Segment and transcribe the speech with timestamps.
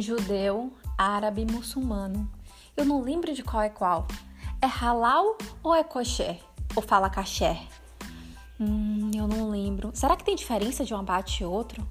[0.00, 2.30] judeu, árabe, muçulmano.
[2.76, 4.06] Eu não lembro de qual é qual.
[4.60, 6.40] É halal ou é kosher?
[6.74, 7.58] Ou fala kasher?
[8.60, 9.90] Hum, eu não lembro.
[9.94, 11.86] Será que tem diferença de um abate e outro?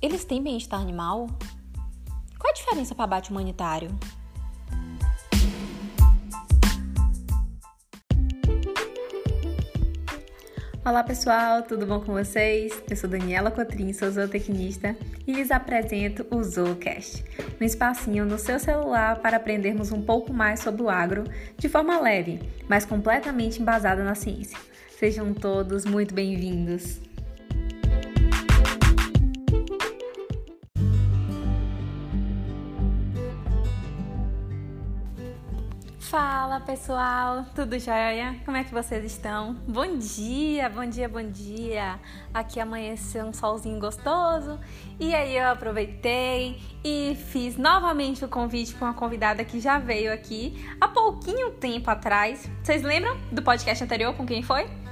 [0.00, 1.28] Eles têm bem-estar animal?
[2.38, 3.88] Qual a diferença para abate humanitário?
[10.86, 12.82] Olá pessoal, tudo bom com vocês?
[12.90, 14.94] Eu sou Daniela Cotrim, sou zootecnista
[15.26, 17.24] e lhes apresento o Zoocast,
[17.58, 21.24] um espacinho no seu celular para aprendermos um pouco mais sobre o agro
[21.56, 22.38] de forma leve,
[22.68, 24.58] mas completamente embasada na ciência.
[24.98, 27.00] Sejam todos muito bem-vindos!
[36.14, 38.36] Fala pessoal, tudo jóia?
[38.44, 39.54] Como é que vocês estão?
[39.66, 41.98] Bom dia, bom dia, bom dia!
[42.32, 44.60] Aqui amanheceu um solzinho gostoso
[45.00, 50.12] e aí eu aproveitei e fiz novamente o convite para uma convidada que já veio
[50.12, 52.48] aqui há pouquinho tempo atrás.
[52.62, 54.83] Vocês lembram do podcast anterior com quem foi?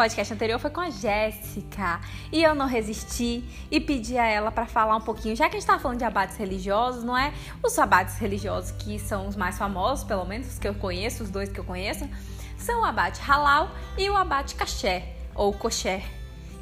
[0.00, 2.00] Podcast anterior foi com a Jéssica
[2.32, 5.60] e eu não resisti e pedi a ela para falar um pouquinho, já que a
[5.60, 7.34] gente tá falando de abates religiosos, não é?
[7.62, 11.28] Os abates religiosos que são os mais famosos, pelo menos os que eu conheço, os
[11.28, 12.08] dois que eu conheço,
[12.56, 16.02] são o abate halal e o abate caché ou kosher.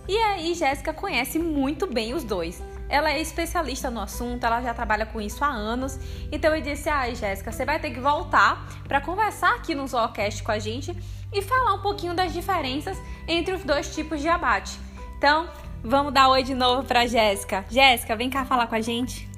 [0.09, 2.61] E aí Jéssica conhece muito bem os dois.
[2.89, 5.97] Ela é especialista no assunto, ela já trabalha com isso há anos.
[6.33, 10.42] Então eu disse: "Ai, Jéssica, você vai ter que voltar para conversar aqui no Zoocast
[10.42, 10.97] com a gente
[11.33, 14.79] e falar um pouquinho das diferenças entre os dois tipos de abate.
[15.17, 15.48] Então,
[15.83, 17.65] vamos dar oi de novo para Jéssica.
[17.69, 19.29] Jéssica, vem cá falar com a gente.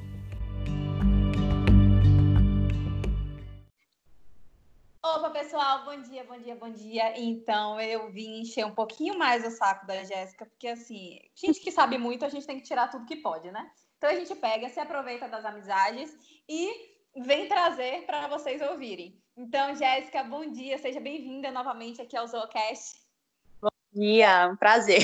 [5.02, 7.20] Opa, pessoal, bom dia, bom dia, bom dia.
[7.20, 11.72] Então, eu vim encher um pouquinho mais o saco da Jéssica, porque assim, gente que
[11.72, 13.68] sabe muito, a gente tem que tirar tudo que pode, né?
[13.96, 16.16] Então a gente pega, se aproveita das amizades
[16.48, 16.70] e
[17.16, 19.20] vem trazer para vocês ouvirem.
[19.36, 23.00] Então, Jéssica, bom dia, seja bem-vinda novamente aqui ao Zoocast.
[23.60, 25.02] Bom dia, um prazer.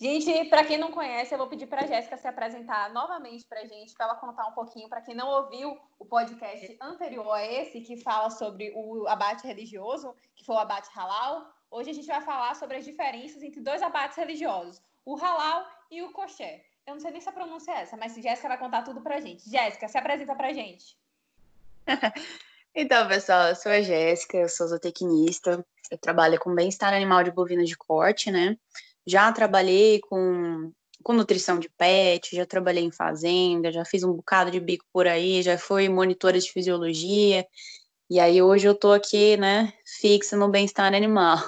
[0.00, 3.60] Gente, para quem não conhece, eu vou pedir para a Jéssica se apresentar novamente para
[3.60, 7.44] a gente, para ela contar um pouquinho, para quem não ouviu o podcast anterior a
[7.44, 11.52] esse, que fala sobre o abate religioso, que foi o abate halal.
[11.70, 16.02] Hoje a gente vai falar sobre as diferenças entre dois abates religiosos, o halal e
[16.02, 16.64] o kosher.
[16.86, 19.16] Eu não sei nem se a pronúncia é essa, mas Jéssica vai contar tudo para
[19.16, 19.48] a gente.
[19.48, 20.96] Jéssica, se apresenta para a gente.
[22.72, 27.32] Então, pessoal, eu sou a Jéssica, eu sou zootecnista, eu trabalho com bem-estar animal de
[27.32, 28.56] bovino de corte, né?
[29.04, 34.52] Já trabalhei com, com nutrição de pet, já trabalhei em fazenda, já fiz um bocado
[34.52, 37.44] de bico por aí, já fui monitora de fisiologia,
[38.08, 41.38] e aí hoje eu tô aqui, né, fixa no bem-estar animal.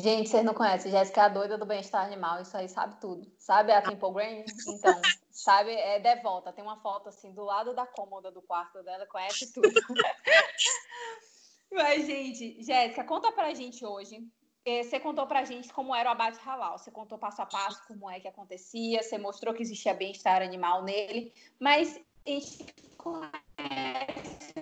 [0.00, 3.30] Gente, vocês não conhecem, Jéssica é a doida do bem-estar animal, isso aí sabe tudo.
[3.36, 4.44] Sabe a Temple Green?
[4.66, 6.50] Então, sabe, é devota.
[6.50, 9.68] Tem uma foto assim do lado da cômoda do quarto dela, conhece tudo.
[11.70, 14.26] Mas, gente, Jéssica, conta pra gente hoje.
[14.64, 16.78] Eh, você contou pra gente como era o abate halal.
[16.78, 20.84] Você contou passo a passo como é que acontecia, você mostrou que existia bem-estar animal
[20.84, 24.54] nele, mas a gente conhece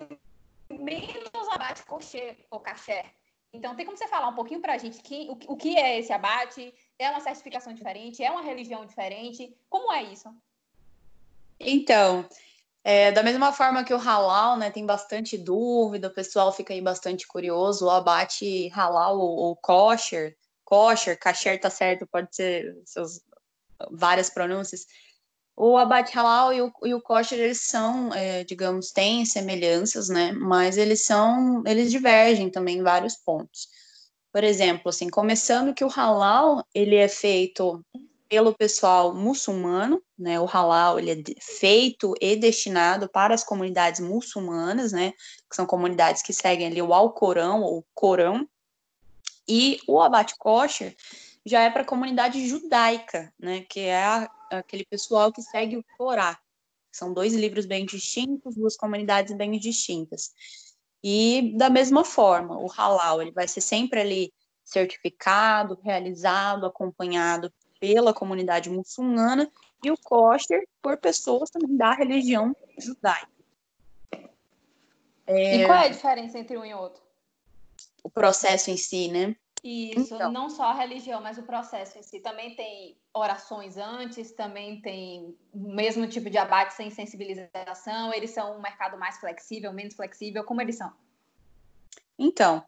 [0.69, 3.20] menos abate coxê ou caché
[3.53, 5.99] então, tem como você falar um pouquinho para a gente que, o, o que é
[5.99, 6.73] esse abate?
[6.99, 8.23] É uma certificação diferente?
[8.23, 9.57] É uma religião diferente?
[9.69, 10.33] Como é isso?
[11.59, 12.27] Então,
[12.85, 16.81] é, da mesma forma que o halal, né, tem bastante dúvida, o pessoal fica aí
[16.81, 23.21] bastante curioso, o abate halal ou, ou kosher, kosher, kasher tá certo, pode ser seus,
[23.91, 24.87] várias pronúncias,
[25.57, 30.33] o abate halal e o, e o kosher, eles são, é, digamos, têm semelhanças, né?
[30.33, 33.69] Mas eles são, eles divergem também em vários pontos.
[34.33, 37.85] Por exemplo, assim, começando que o halal, ele é feito
[38.29, 40.39] pelo pessoal muçulmano, né?
[40.39, 45.13] O halal, ele é feito e destinado para as comunidades muçulmanas, né?
[45.51, 48.49] Que são comunidades que seguem ali o Alcorão ou Corão.
[49.49, 50.95] E o abate kosher
[51.45, 53.63] já é para a comunidade judaica, né?
[53.69, 56.39] Que é a, aquele pessoal que segue o Torá.
[56.93, 60.33] São dois livros bem distintos, duas comunidades bem distintas.
[61.03, 64.33] E da mesma forma, o halal ele vai ser sempre ali
[64.65, 69.51] certificado, realizado, acompanhado pela comunidade muçulmana
[69.83, 73.31] e o kosher por pessoas também da religião judaica.
[75.27, 75.57] É...
[75.57, 77.03] E qual é a diferença entre um e outro?
[78.03, 79.35] O processo em si, né?
[79.63, 80.33] Isso, então.
[80.33, 82.21] não só a religião, mas o processo em si.
[82.21, 88.13] Também tem orações antes, também tem o mesmo tipo de abate sem sensibilização.
[88.15, 90.45] Eles são um mercado mais flexível, menos flexível.
[90.45, 90.93] Como eles são?
[92.19, 92.65] Então,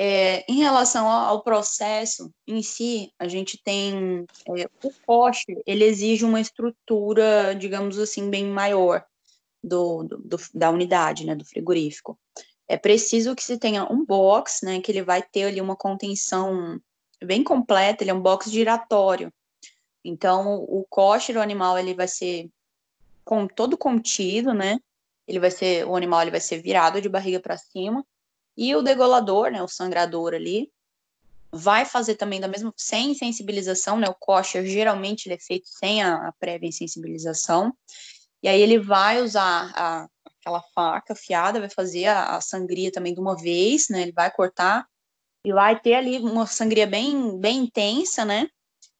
[0.00, 4.24] É, em relação ao processo em si, a gente tem
[4.56, 9.04] é, o kosher, ele exige uma estrutura, digamos assim, bem maior
[9.60, 12.16] do, do, da unidade, né, do frigorífico.
[12.68, 16.78] É preciso que se tenha um box, né, que ele vai ter ali uma contenção
[17.24, 19.32] bem completa, ele é um box giratório.
[20.04, 22.50] Então, o kosher, o animal, ele vai ser
[23.24, 24.78] com, todo contido, né,
[25.26, 28.04] ele vai ser, o animal ele vai ser virado de barriga para cima,
[28.56, 30.70] e o degolador, né, o sangrador ali,
[31.50, 36.02] vai fazer também da mesma, sem sensibilização, né, o kosher geralmente ele é feito sem
[36.02, 37.74] a, a prévia insensibilização,
[38.42, 40.08] e aí ele vai usar a,
[40.48, 44.30] aquela faca afiada, vai fazer a, a, sangria também de uma vez, né, ele vai
[44.30, 44.86] cortar,
[45.44, 48.48] e vai ter ali uma sangria bem, bem intensa, né,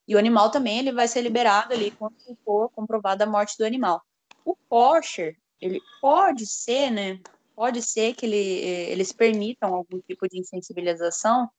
[0.07, 2.15] e o animal também ele vai ser liberado ali quando
[2.45, 4.03] for comprovada a morte do animal.
[4.45, 7.21] O kosher, ele pode ser, né,
[7.55, 11.51] pode ser que ele, eh, eles permitam algum tipo de insensibilização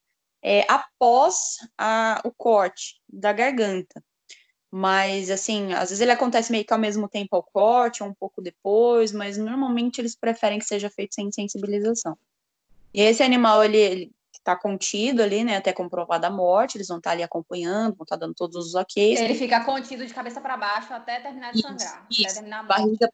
[0.42, 4.02] é, após a, o corte da garganta.
[4.72, 8.14] Mas, assim, às vezes ele acontece meio que ao mesmo tempo ao corte, ou um
[8.14, 12.18] pouco depois, mas normalmente eles preferem que seja feito sem sensibilização.
[12.94, 17.10] E esse animal, ele está contido ali, né, até comprovada a morte, eles vão estar
[17.10, 19.18] tá ali acompanhando, vão estar tá dando todos os ok.
[19.18, 22.06] Ele fica contido de cabeça para baixo até terminar de sangrar.
[22.10, 22.82] Isso, até terminar a morte.
[22.82, 23.10] Barriga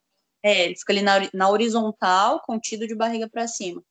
[0.45, 3.81] é, ele fica ali na, na horizontal, contido de barriga para cima.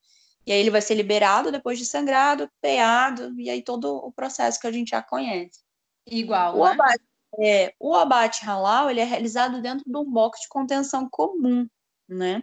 [0.46, 4.60] E aí ele vai ser liberado depois de sangrado, peado, e aí todo o processo
[4.60, 5.64] que a gente já conhece.
[6.06, 6.70] Igual, o né?
[6.70, 7.02] abate,
[7.38, 11.68] é, o abate halal, ele é realizado dentro de um box de contenção comum,
[12.08, 12.42] né?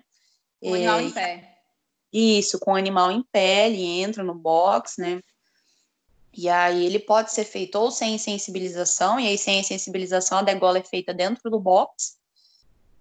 [0.61, 1.57] O é, animal em pé.
[2.13, 5.21] Isso, com o animal em pé, ele entra no box, né?
[6.33, 10.79] E aí ele pode ser feito ou sem sensibilização, e aí sem sensibilização a degola
[10.79, 12.17] é feita dentro do box,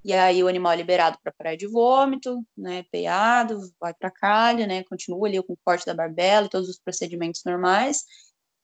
[0.05, 4.67] e aí o animal é liberado para praia de vômito, né, peiado, vai para calha,
[4.67, 8.05] né, continua ali com o corte da barbela, todos os procedimentos normais.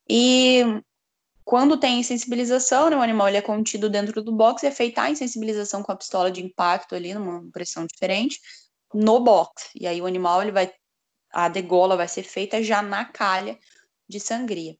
[0.08, 0.64] E
[1.46, 5.02] quando tem insensibilização, né, o animal ele é contido dentro do box e é feita
[5.02, 8.40] a insensibilização com a pistola de impacto ali, numa pressão diferente,
[8.92, 9.70] no box.
[9.72, 10.72] E aí o animal ele vai,
[11.32, 13.56] a degola vai ser feita já na calha
[14.08, 14.76] de sangria.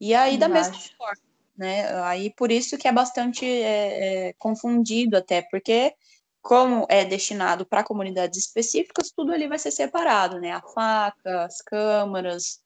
[0.00, 1.22] E aí, da mesma forma,
[1.56, 1.92] né?
[2.04, 5.92] Aí por isso que é bastante é, é, confundido até, porque
[6.40, 10.52] como é destinado para comunidades específicas, tudo ali vai ser separado, né?
[10.52, 12.64] A faca, as câmaras.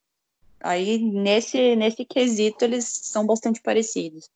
[0.60, 4.30] Aí nesse nesse quesito eles são bastante parecidos.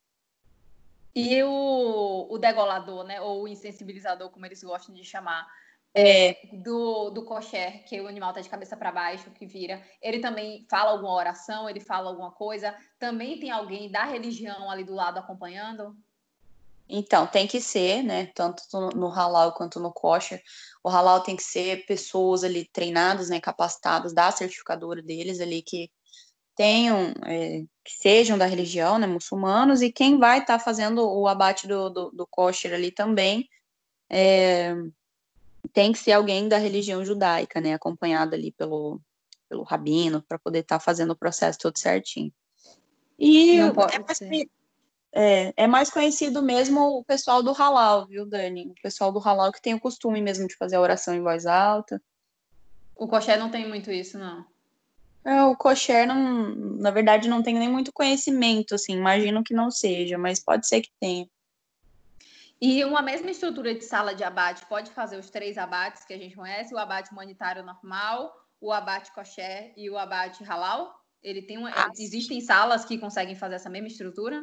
[1.14, 3.20] E o, o degolador, né?
[3.20, 5.46] Ou o insensibilizador, como eles gostam de chamar,
[5.94, 10.18] é, do, do kosher, que o animal está de cabeça para baixo, que vira, ele
[10.18, 12.76] também fala alguma oração, ele fala alguma coisa.
[12.98, 15.96] Também tem alguém da religião ali do lado acompanhando?
[16.88, 18.26] Então, tem que ser, né?
[18.34, 18.62] Tanto
[18.94, 20.42] no halal quanto no kosher.
[20.82, 23.40] O halal tem que ser pessoas ali treinadas, né?
[23.40, 25.90] Capacitadas da certificadora deles ali que
[26.56, 29.06] tenham, é, que sejam da religião, né?
[29.06, 29.82] Muçulmanos.
[29.82, 33.48] E quem vai estar tá fazendo o abate do, do, do kosher ali também
[34.08, 34.74] é,
[35.72, 39.00] tem que ser alguém da religião judaica, né, acompanhado ali pelo,
[39.48, 42.32] pelo rabino, para poder estar tá fazendo o processo todo certinho.
[43.18, 44.22] E é mais,
[45.12, 48.68] é, é mais, conhecido mesmo o pessoal do halal, viu, Dani?
[48.70, 51.46] O pessoal do halal que tem o costume mesmo de fazer a oração em voz
[51.46, 52.02] alta.
[52.96, 54.44] O kosher não tem muito isso, não.
[55.24, 59.70] É, o kosher, não, na verdade, não tem nem muito conhecimento, assim, imagino que não
[59.70, 61.26] seja, mas pode ser que tenha.
[62.60, 66.18] E uma mesma estrutura de sala de abate pode fazer os três abates que a
[66.18, 70.94] gente conhece, o abate humanitário normal, o abate kosher e o abate halal?
[71.22, 74.42] Ele tem uma, ah, existem salas que conseguem fazer essa mesma estrutura?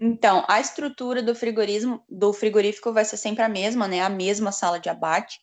[0.00, 4.00] Então, a estrutura do frigorismo do frigorífico vai ser sempre a mesma, né?
[4.00, 5.40] A mesma sala de abate.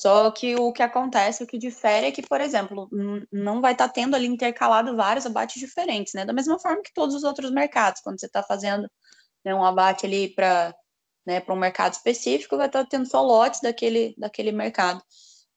[0.00, 2.88] Só que o que acontece, o que difere é que, por exemplo,
[3.30, 6.24] não vai estar tá tendo ali intercalado vários abates diferentes, né?
[6.24, 8.90] Da mesma forma que todos os outros mercados, quando você está fazendo
[9.44, 10.74] né, um abate ali para
[11.26, 15.02] né, um mercado específico, vai estar tendo só lotes daquele, daquele mercado.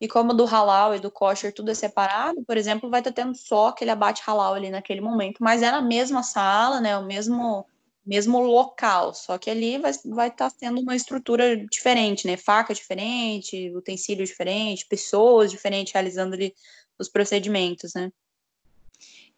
[0.02, 3.34] E como do halal e do kosher tudo é separado, por exemplo, vai estar tendo
[3.38, 7.66] só aquele abate halal ali naquele momento, mas é na mesma sala, né, o mesmo
[8.06, 13.72] mesmo local, só que ali vai, vai estar tendo uma estrutura diferente, né, faca diferente,
[13.76, 16.54] utensílio diferente, pessoas diferentes realizando ali
[17.00, 18.12] os procedimentos, né.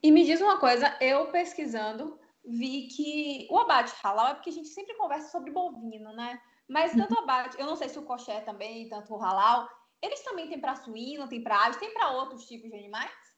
[0.01, 4.53] E me diz uma coisa, eu pesquisando, vi que o abate halal é porque a
[4.53, 6.39] gente sempre conversa sobre bovino, né?
[6.67, 9.69] Mas tanto o abate, eu não sei se o coxé também, tanto o halal,
[10.01, 13.34] eles também têm para suíno, tem para aves, tem para outros tipos de animais?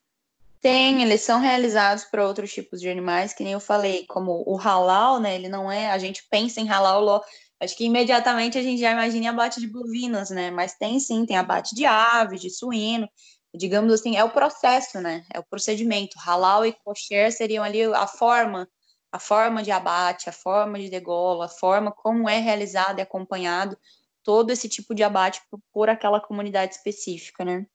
[0.61, 4.55] Tem, eles são realizados para outros tipos de animais, que nem eu falei, como o
[4.57, 5.35] halal, né?
[5.35, 7.23] Ele não é, a gente pensa em halal,
[7.59, 10.49] acho que imediatamente a gente já imagina abate de bovinos, né?
[10.51, 13.07] Mas tem sim, tem abate de ave, de suíno.
[13.55, 15.25] digamos assim, é o processo, né?
[15.33, 16.17] É o procedimento.
[16.19, 18.67] Halal e kosher seriam ali a forma,
[19.11, 23.77] a forma de abate, a forma de degola, a forma como é realizado e acompanhado
[24.23, 27.65] todo esse tipo de abate por, por aquela comunidade específica, né?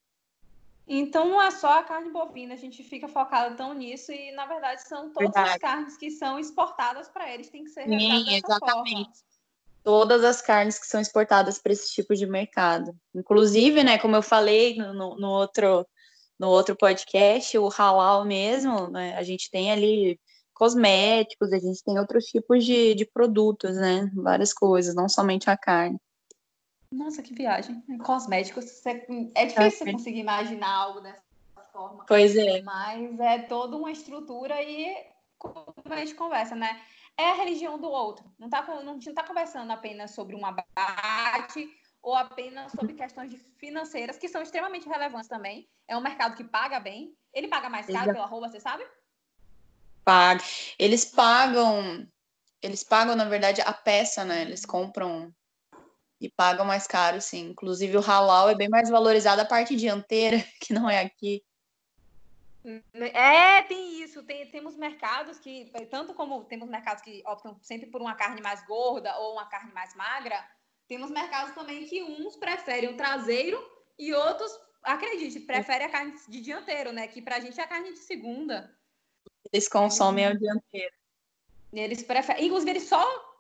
[0.87, 4.47] Então não é só a carne bovina, a gente fica focado tão nisso e na
[4.47, 5.51] verdade são todas verdade.
[5.51, 8.91] as carnes que são exportadas para eles, tem que ser Sim, exatamente.
[8.91, 9.33] Forma.
[9.85, 12.95] Todas as carnes que são exportadas para esse tipo de mercado.
[13.15, 15.87] Inclusive, né, como eu falei no, no outro
[16.39, 20.19] no outro podcast, o halal mesmo, né, a gente tem ali
[20.53, 24.11] cosméticos, a gente tem outros tipos de, de produtos, né?
[24.15, 25.99] Várias coisas, não somente a carne.
[26.93, 27.83] Nossa, que viagem.
[28.05, 28.85] Cosméticos,
[29.35, 31.23] é difícil você conseguir imaginar algo dessa
[31.73, 32.05] forma.
[32.07, 32.61] Pois é.
[32.61, 34.95] Mas é toda uma estrutura e
[35.39, 36.83] como a gente conversa, né?
[37.17, 38.31] É a religião do outro.
[38.39, 41.69] Não tá, não, não tá conversando apenas sobre um abate
[42.03, 45.67] ou apenas sobre questões financeiras, que são extremamente relevantes também.
[45.89, 47.17] É um mercado que paga bem.
[47.33, 48.13] Ele paga mais caro Exato.
[48.13, 48.85] pela roupa, você sabe?
[50.05, 50.43] Paga.
[50.79, 52.07] Eles pagam,
[52.61, 54.43] eles pagam, na verdade, a peça, né?
[54.43, 55.33] Eles compram
[56.23, 57.51] e pagam mais caro, sim.
[57.51, 61.43] Inclusive o halal é bem mais valorizado a parte dianteira, que não é aqui.
[62.95, 64.23] É, tem isso.
[64.23, 68.65] Tem, temos mercados que, tanto como temos mercados que optam sempre por uma carne mais
[68.65, 70.49] gorda ou uma carne mais magra,
[70.87, 73.61] temos mercados também que uns preferem o traseiro
[73.99, 77.09] e outros, acredite, preferem a carne de dianteiro, né?
[77.09, 78.73] Que pra gente é a carne de segunda.
[79.53, 80.95] Eles consomem a dianteira.
[81.73, 82.47] Eles preferem.
[82.47, 83.32] Inclusive, eles só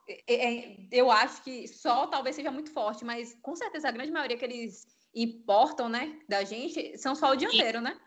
[0.91, 4.45] eu acho que só talvez seja muito forte, mas com certeza a grande maioria que
[4.45, 7.99] eles importam, né, da gente, são só o dianteiro, né?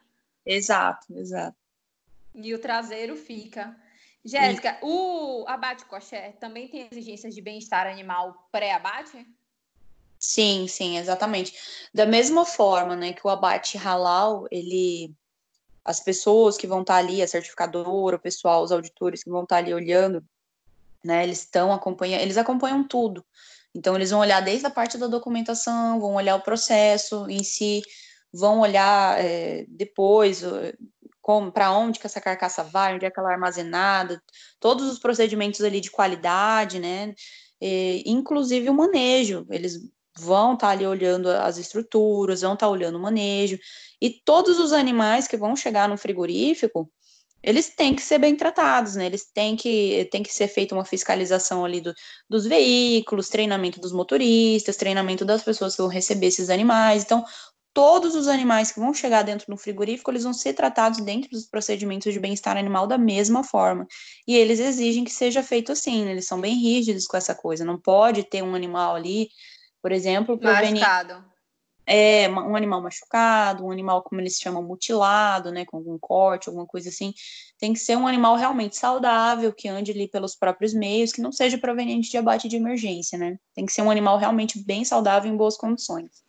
[0.46, 1.58] Exato, exato.
[2.34, 3.76] E o traseiro fica.
[4.24, 9.26] Jéssica, o abate coxé também tem exigências de bem-estar animal pré-abate?
[10.20, 11.54] Sim, sim, exatamente.
[11.94, 15.14] Da mesma forma, né, que o abate halal, ele
[15.86, 19.58] as pessoas que vão estar ali, a certificadora, o pessoal, os auditores que vão estar
[19.58, 20.26] ali olhando,
[21.06, 21.24] né?
[21.24, 23.24] Eles estão acompanhando, eles acompanham tudo.
[23.74, 27.82] Então eles vão olhar desde a parte da documentação, vão olhar o processo em si,
[28.34, 30.44] vão olhar é, depois
[31.54, 34.22] para onde que essa carcaça vai, onde é que ela é armazenada,
[34.60, 37.14] todos os procedimentos ali de qualidade, né?
[37.62, 39.80] E, inclusive o manejo, eles
[40.18, 43.58] vão estar tá ali olhando as estruturas, vão estar tá olhando o manejo,
[44.02, 46.90] e todos os animais que vão chegar no frigorífico,
[47.46, 49.06] eles têm que ser bem tratados, né?
[49.06, 51.94] Eles têm que, têm que ser feita uma fiscalização ali do,
[52.28, 57.04] dos veículos, treinamento dos motoristas, treinamento das pessoas que vão receber esses animais.
[57.04, 57.24] Então,
[57.72, 61.46] todos os animais que vão chegar dentro do frigorífico, eles vão ser tratados dentro dos
[61.46, 63.86] procedimentos de bem-estar animal da mesma forma.
[64.28, 66.14] E eles exigem que seja feito assim, né?
[66.14, 67.64] eles são bem rígidos com essa coisa.
[67.64, 69.30] Não pode ter um animal ali,
[69.84, 70.80] por exemplo, proveniente
[71.88, 76.66] é, um animal machucado, um animal, como eles chamam, mutilado, né, com algum corte, alguma
[76.66, 77.14] coisa assim,
[77.60, 81.32] tem que ser um animal realmente saudável, que ande ali pelos próprios meios, que não
[81.32, 83.38] seja proveniente de abate de emergência, né?
[83.54, 86.24] Tem que ser um animal realmente bem saudável, em boas condições.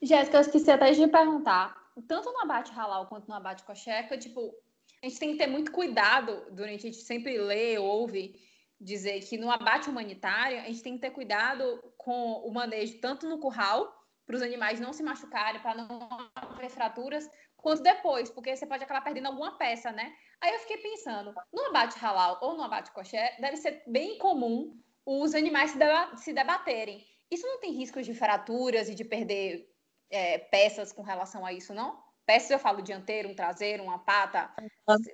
[0.00, 1.74] Jéssica, eu esqueci até de perguntar,
[2.06, 4.54] tanto no abate halal quanto no abate cocheca, tipo,
[5.02, 8.34] a gente tem que ter muito cuidado, durante a gente sempre lê, ouve,
[8.80, 13.28] dizer que no abate humanitário, a gente tem que ter cuidado com o manejo tanto
[13.28, 13.99] no curral,
[14.30, 18.84] para os animais não se machucarem, para não haver fraturas, quanto depois, porque você pode
[18.84, 20.14] acabar perdendo alguma peça, né?
[20.40, 24.80] Aí eu fiquei pensando, no abate halal ou no abate coxé, deve ser bem comum
[25.04, 27.04] os animais se, deba se debaterem.
[27.28, 29.68] Isso não tem risco de fraturas e de perder
[30.08, 31.98] é, peças com relação a isso, não?
[32.24, 34.48] Peças eu falo dianteiro, um traseiro, uma pata.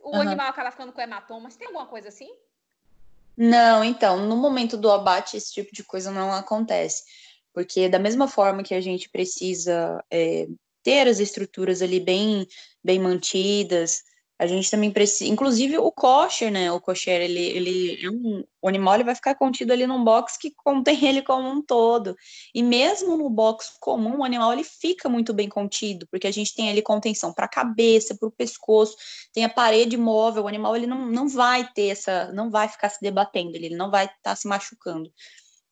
[0.03, 0.21] O uhum.
[0.21, 1.57] animal acaba ficando com hematomas.
[1.57, 2.29] Tem alguma coisa assim?
[3.35, 7.05] Não, então, no momento do abate, esse tipo de coisa não acontece.
[7.57, 10.47] Porque da mesma forma que a gente precisa é,
[10.83, 12.47] ter as estruturas ali bem,
[12.85, 14.03] bem mantidas,
[14.39, 16.71] a gente também precisa, inclusive o kosher, né?
[16.71, 20.37] O kosher, ele, ele é um, o animal ele vai ficar contido ali num box
[20.39, 22.15] que contém ele como um todo.
[22.55, 26.55] E mesmo no box comum, o animal ele fica muito bem contido, porque a gente
[26.55, 28.95] tem ali contenção para a cabeça, para o pescoço,
[29.33, 32.91] tem a parede móvel, o animal ele não, não vai ter essa, não vai ficar
[32.91, 35.11] se debatendo, ele não vai estar tá se machucando.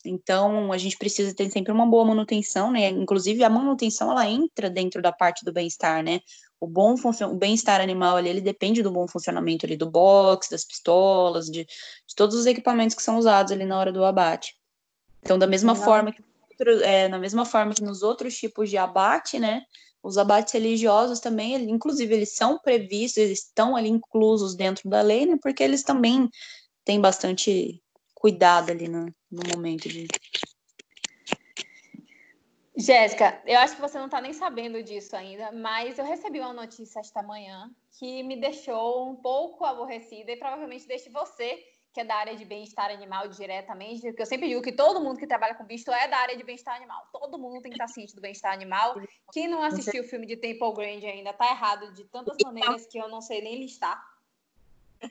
[0.05, 2.89] Então, a gente precisa ter sempre uma boa manutenção, né?
[2.89, 6.21] Inclusive, a manutenção, ela entra dentro da parte do bem-estar, né?
[6.61, 10.65] O bom o bem-estar animal ali, ele depende do bom funcionamento ali do box, das
[10.65, 14.55] pistolas, de, de todos os equipamentos que são usados ali na hora do abate.
[15.23, 15.83] Então, da mesma Não.
[15.83, 16.23] forma que
[16.83, 19.63] é, na mesma forma que nos outros tipos de abate, né?
[20.03, 25.27] Os abates religiosos também, inclusive, eles são previstos, eles estão ali inclusos dentro da lei,
[25.27, 25.37] né?
[25.43, 26.29] Porque eles também
[26.85, 27.83] têm bastante
[28.25, 30.07] cuidado ali no, no momento de.
[32.75, 36.55] Jéssica, eu acho que você não está nem sabendo disso ainda, mas eu recebi uma
[36.55, 41.63] notícia esta manhã que me deixou um pouco aborrecida e provavelmente deixe você,
[41.93, 45.19] que é da área de bem-estar animal diretamente, porque eu sempre digo que todo mundo
[45.19, 47.07] que trabalha com bicho é da área de bem-estar animal.
[47.13, 48.95] Todo mundo tem que estar ciente do bem-estar animal.
[49.35, 52.97] Quem não assistiu o filme de Temple Grande ainda está errado de tantas maneiras que
[52.97, 54.14] eu não sei nem listar.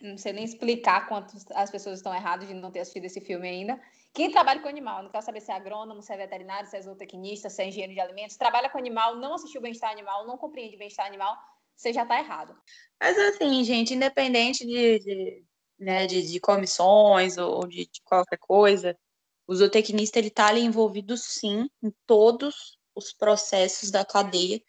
[0.02, 3.48] Não sei nem explicar quantas as pessoas estão erradas de não ter assistido esse filme
[3.48, 3.80] ainda.
[4.14, 6.82] Quem trabalha com animal, não quer saber se é agrônomo, se é veterinário, se é
[6.82, 10.78] zootecnista, se é engenheiro de alimentos, trabalha com animal, não assistiu bem-estar animal, não compreende
[10.78, 11.36] bem-estar animal,
[11.76, 12.56] você já está errado.
[13.02, 15.44] Mas assim, gente, independente de, de,
[15.80, 18.96] né, de, de comissões ou de, de, qualquer coisa,
[19.48, 24.62] o zootecnista ele está envolvido sim em todos os processos da cadeia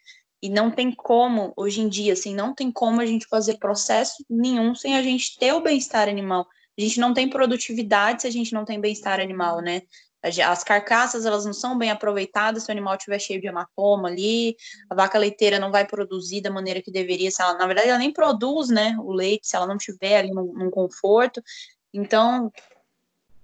[0.45, 4.23] e não tem como, hoje em dia, assim, não tem como a gente fazer processo
[4.29, 6.47] nenhum sem a gente ter o bem-estar animal.
[6.77, 9.81] A gente não tem produtividade se a gente não tem bem-estar animal, né?
[10.21, 14.55] As carcaças, elas não são bem aproveitadas se o animal estiver cheio de hematoma ali,
[14.87, 17.97] a vaca leiteira não vai produzir da maneira que deveria, se ela, na verdade, ela
[17.97, 21.41] nem produz, né, o leite, se ela não estiver ali num, num conforto.
[21.91, 22.51] Então,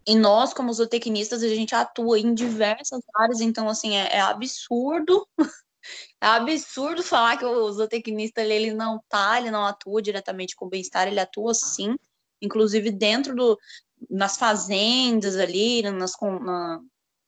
[0.06, 5.28] e nós, como zootecnistas, a gente atua em diversas áreas, então, assim, é, é absurdo,
[6.22, 10.66] é absurdo falar que o zootecnista, ele, ele não tá, ele não atua diretamente com
[10.66, 11.96] o bem-estar, ele atua sim,
[12.42, 13.58] inclusive dentro do
[14.10, 16.80] nas fazendas ali, nas, na,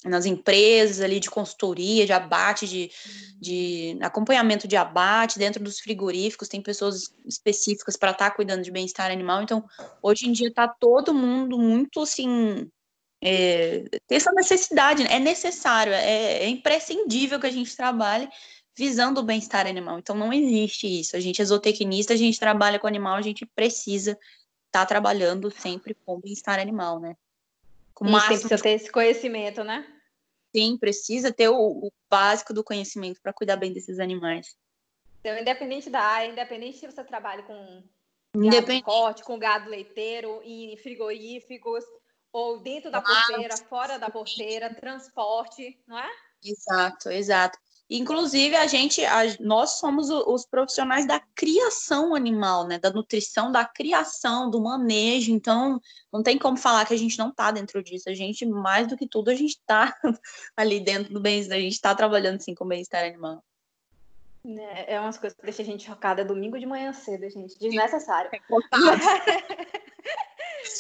[0.06, 2.92] nas empresas ali de consultoria, de abate, de,
[3.40, 8.72] de acompanhamento de abate, dentro dos frigoríficos, tem pessoas específicas para estar tá cuidando de
[8.72, 9.42] bem-estar animal.
[9.42, 9.64] Então,
[10.02, 12.70] hoje em dia está todo mundo muito assim.
[13.24, 15.14] É, tem essa necessidade, né?
[15.14, 18.28] é necessário, é, é imprescindível que a gente trabalhe
[18.76, 20.00] visando o bem-estar animal.
[20.00, 21.16] Então, não existe isso.
[21.16, 24.18] A gente é zootecnista, a gente trabalha com animal, a gente precisa
[24.74, 27.16] tá trabalhando sempre com bem-estar animal, né?
[27.94, 29.88] Com e precisa ter esse conhecimento, né?
[30.56, 34.58] Sim, precisa ter o, o básico do conhecimento para cuidar bem desses animais.
[35.20, 37.84] Então, independente da área, independente se você trabalha com
[38.36, 41.84] gado corte, com gado leiteiro, em frigoríficos,
[42.32, 46.10] ou dentro da porteira, fora da porteira, transporte, não é?
[46.44, 47.60] Exato, exato.
[47.90, 52.80] Inclusive, a gente, a, nós somos os profissionais da criação animal, né?
[52.80, 55.32] Da nutrição, da criação, do manejo.
[55.32, 55.80] Então,
[56.12, 58.10] não tem como falar que a gente não está dentro disso.
[58.10, 59.96] A gente, mais do que tudo, a gente está
[60.56, 61.58] ali dentro do bem-estar.
[61.58, 63.44] A gente está trabalhando, sim, com o bem-estar animal.
[64.46, 67.58] É, é umas coisas que deixa a gente chocada domingo de manhã cedo, gente.
[67.60, 68.30] Desnecessário.
[68.34, 68.40] É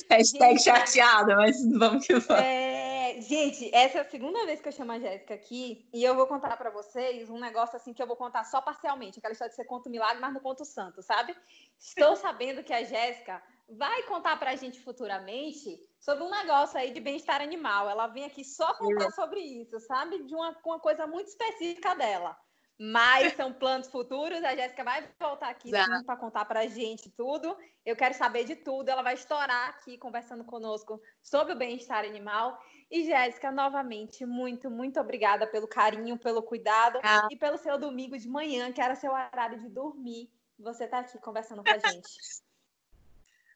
[0.10, 2.43] Hashtag chateada, mas vamos que vamos.
[2.43, 6.15] É, gente, essa é a segunda vez que eu chamo a Jéssica aqui e eu
[6.15, 9.19] vou contar para vocês um negócio assim que eu vou contar só parcialmente.
[9.19, 11.36] Aquela história de você conta o milagre, mas não conta o santo, sabe?
[11.80, 16.91] Estou sabendo que a Jéssica vai contar para a gente futuramente sobre um negócio aí
[16.91, 17.89] de bem-estar animal.
[17.89, 20.24] Ela vem aqui só contar sobre isso, sabe?
[20.24, 22.38] De uma, uma coisa muito específica dela.
[22.79, 24.43] Mas são planos futuros.
[24.43, 27.55] A Jéssica vai voltar aqui para contar para a gente tudo.
[27.86, 28.89] Eu quero saber de tudo.
[28.89, 32.59] Ela vai estourar aqui conversando conosco sobre o bem-estar animal.
[32.89, 37.27] E Jéssica, novamente, muito, muito obrigada pelo carinho, pelo cuidado ah.
[37.31, 40.29] e pelo seu domingo de manhã, que era seu horário de dormir.
[40.59, 42.07] Você está aqui conversando com a gente.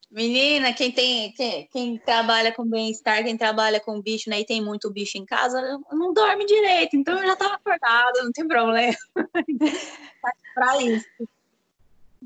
[0.10, 4.62] Menina, quem tem, quem, quem trabalha com bem-estar, quem trabalha com bicho, né, e tem
[4.62, 8.96] muito bicho em casa, não dorme direito, então eu já tava acordada, não tem problema.
[10.56, 11.08] pra isso.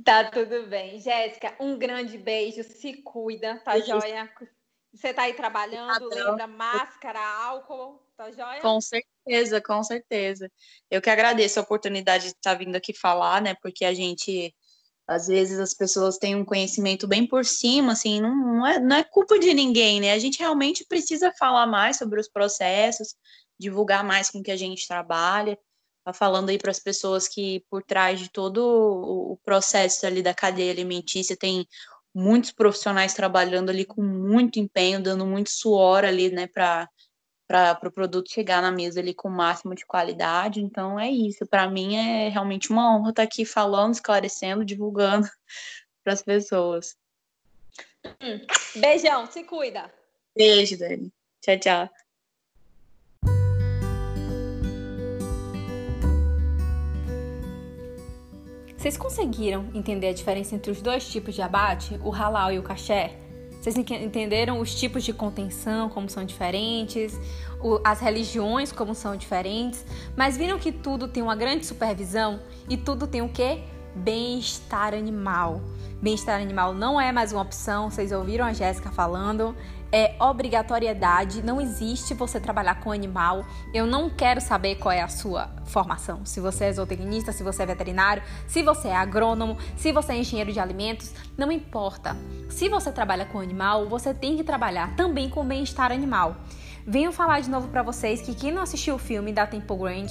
[0.06, 1.00] Tá tudo bem.
[1.00, 3.88] Jéssica, um grande beijo, se cuida, tá beijo.
[3.88, 4.32] joia?
[4.94, 8.62] Você tá aí trabalhando, lembra máscara, álcool, tá joia?
[8.62, 10.52] Com certeza, com certeza.
[10.90, 14.54] Eu que agradeço a oportunidade de estar vindo aqui falar, né, porque a gente
[15.12, 18.96] às vezes as pessoas têm um conhecimento bem por cima, assim, não, não, é, não
[18.96, 20.14] é culpa de ninguém, né?
[20.14, 23.16] A gente realmente precisa falar mais sobre os processos,
[23.60, 25.60] divulgar mais com que a gente trabalha,
[26.06, 30.34] tá falando aí para as pessoas que por trás de todo o processo ali da
[30.34, 31.68] cadeia alimentícia tem
[32.16, 36.88] muitos profissionais trabalhando ali com muito empenho, dando muito suor ali, né, para
[37.52, 40.62] para o pro produto chegar na mesa ali com o máximo de qualidade.
[40.62, 41.46] Então é isso.
[41.46, 45.28] Para mim é realmente uma honra estar aqui falando, esclarecendo, divulgando
[46.02, 46.96] para as pessoas.
[48.06, 48.40] Hum.
[48.78, 49.94] Beijão, se cuida.
[50.34, 51.12] Beijo, Dani.
[51.42, 51.90] Tchau, tchau.
[58.78, 62.64] Vocês conseguiram entender a diferença entre os dois tipos de abate, o halal e o
[62.64, 63.31] caché?
[63.62, 67.20] Vocês entenderam os tipos de contenção, como são diferentes,
[67.84, 69.86] as religiões, como são diferentes,
[70.18, 73.60] mas viram que tudo tem uma grande supervisão e tudo tem o quê?
[73.96, 75.62] bem-estar animal.
[76.02, 79.56] Bem-estar animal não é mais uma opção, vocês ouviram a Jéssica falando.
[79.94, 83.46] É obrigatoriedade, não existe você trabalhar com animal.
[83.74, 86.26] Eu não quero saber qual é a sua formação.
[86.26, 90.18] Se você é zootecnista, se você é veterinário, se você é agrônomo, se você é
[90.18, 92.16] engenheiro de alimentos, não importa.
[92.50, 96.38] Se você trabalha com animal, você tem que trabalhar também com bem-estar animal.
[96.88, 100.08] Venho falar de novo para vocês que quem não assistiu o filme da Temple Grand,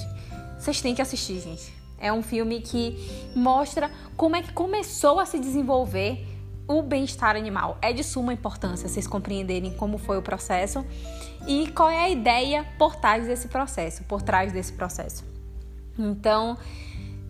[0.59, 1.73] vocês têm que assistir, gente.
[1.97, 6.27] É um filme que mostra como é que começou a se desenvolver
[6.67, 7.77] o bem-estar animal.
[7.81, 10.85] É de suma importância vocês compreenderem como foi o processo
[11.47, 15.23] e qual é a ideia por trás desse processo, por trás desse processo.
[15.97, 16.57] Então,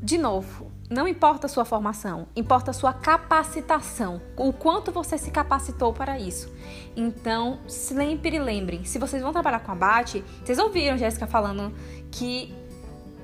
[0.02, 5.32] de novo, não importa a sua formação, importa a sua capacitação, o quanto você se
[5.32, 6.54] capacitou para isso.
[6.96, 11.74] Então, sempre lembrem, se vocês vão trabalhar com abate, vocês ouviram Jéssica falando
[12.12, 12.54] que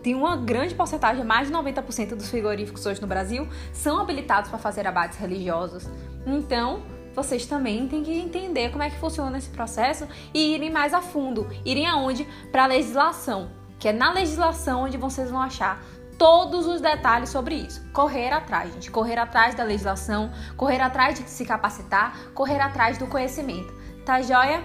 [0.01, 4.59] tem uma grande porcentagem, mais de 90% dos frigoríficos hoje no Brasil são habilitados para
[4.59, 5.87] fazer abates religiosos.
[6.25, 6.83] Então,
[7.13, 11.01] vocês também têm que entender como é que funciona esse processo e irem mais a
[11.01, 11.47] fundo.
[11.65, 12.27] Irem aonde?
[12.51, 15.83] Para a legislação, que é na legislação onde vocês vão achar
[16.17, 17.83] todos os detalhes sobre isso.
[17.91, 18.91] Correr atrás, gente.
[18.91, 23.73] Correr atrás da legislação, correr atrás de se capacitar, correr atrás do conhecimento.
[24.05, 24.63] Tá joia?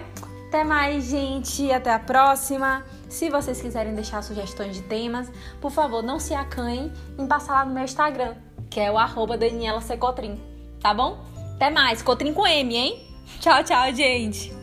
[0.53, 1.71] Até mais, gente.
[1.71, 2.85] Até a próxima.
[3.09, 7.65] Se vocês quiserem deixar sugestões de temas, por favor, não se acanhem em passar lá
[7.65, 8.35] no meu Instagram,
[8.69, 10.39] que é o arroba Daniela Secotrim.
[10.79, 11.17] Tá bom?
[11.55, 12.03] Até mais.
[12.03, 13.03] Cotrim com M, hein?
[13.41, 14.53] Tchau, tchau, gente.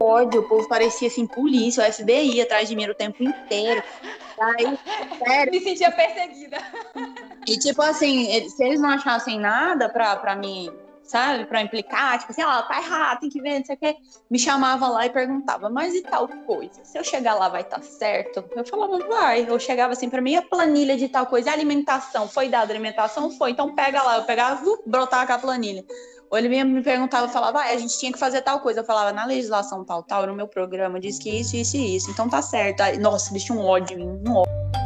[0.00, 3.82] Ódio, o povo parecia assim, polícia, o FBI atrás de mim o tempo inteiro.
[4.42, 4.78] Aí,
[5.18, 5.52] sério.
[5.52, 6.58] Me sentia perseguida.
[7.46, 10.70] E tipo assim, se eles não achassem nada pra, pra mim,
[11.04, 13.78] sabe, pra implicar, tipo assim, ó, oh, tá errado, tem que ver, não sei o
[13.78, 13.96] que,
[14.30, 16.84] me chamava lá e perguntava, mas e tal coisa?
[16.84, 18.44] Se eu chegar lá vai estar tá certo?
[18.54, 19.48] Eu falava, vai.
[19.48, 23.30] Eu chegava assim pra mim, a planilha de tal coisa, alimentação, foi dada alimentação?
[23.30, 24.16] Foi, então pega lá.
[24.16, 25.84] Eu pegava, brotava com a planilha.
[26.32, 28.80] Ou ele me perguntava, falava, ah, a gente tinha que fazer tal coisa.
[28.80, 32.10] Eu falava, na legislação tal, tal, no meu programa, diz que isso, isso e isso.
[32.10, 32.80] Então tá certo.
[32.80, 34.81] Aí, nossa, tinham um ódio em mim, um ódio.